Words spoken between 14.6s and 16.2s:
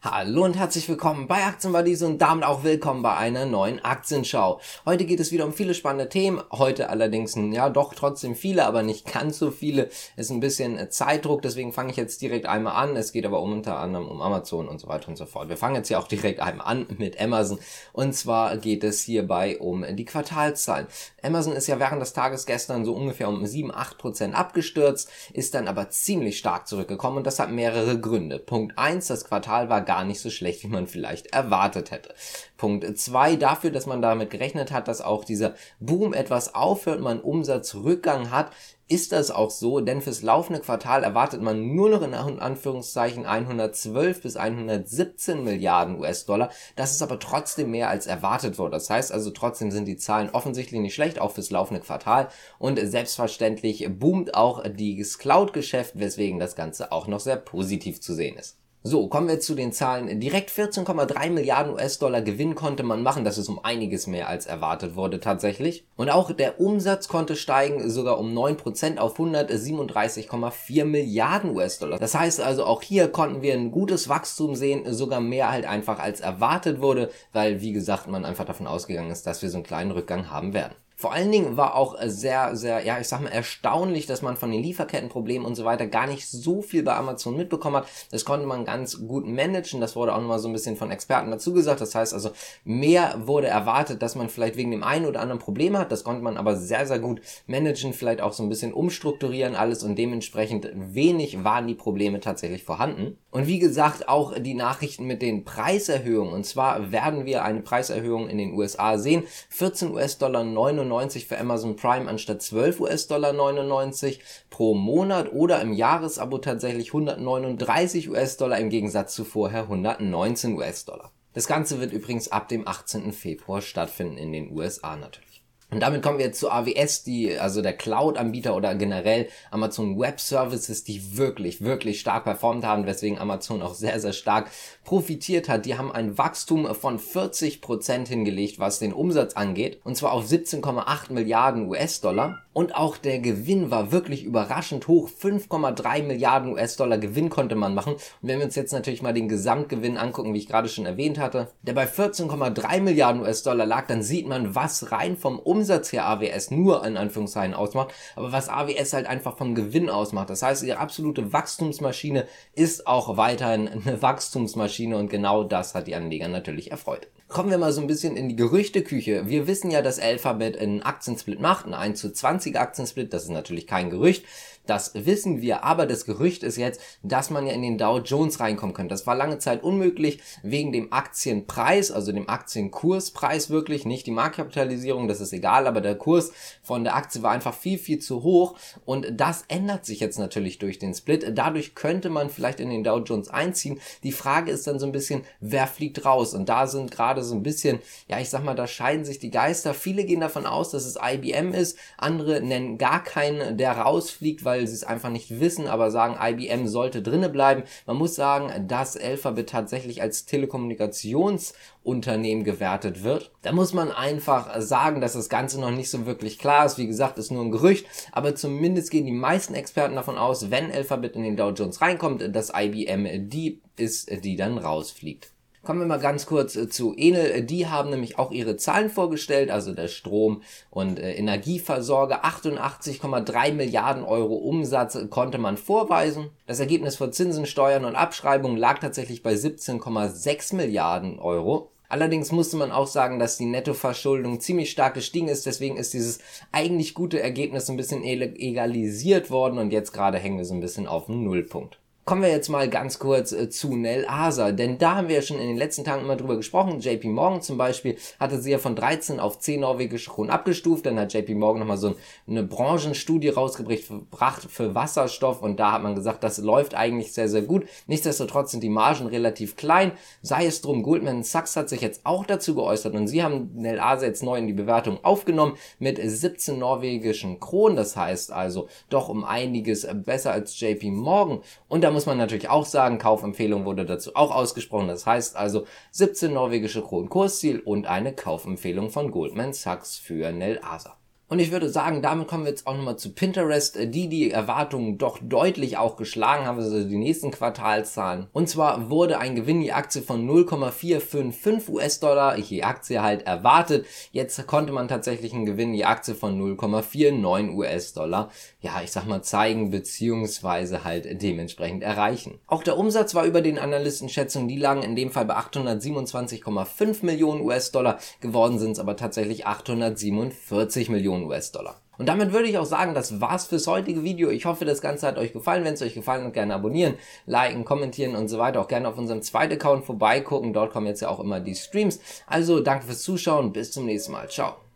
und so weiter und so fort. Wir fangen jetzt hier auch